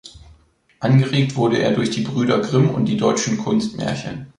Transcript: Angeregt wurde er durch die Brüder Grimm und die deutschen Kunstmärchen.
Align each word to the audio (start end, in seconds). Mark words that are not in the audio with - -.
Angeregt 0.79 1.35
wurde 1.35 1.59
er 1.59 1.73
durch 1.73 1.91
die 1.91 2.01
Brüder 2.01 2.39
Grimm 2.41 2.71
und 2.71 2.85
die 2.85 2.97
deutschen 2.97 3.37
Kunstmärchen. 3.37 4.29